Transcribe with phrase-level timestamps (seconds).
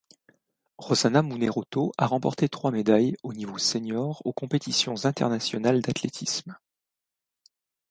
[0.79, 6.57] Rosanna Munerotto a remporté trois médailles, au niveau senior, aux compétitions internationales d'athlétisme.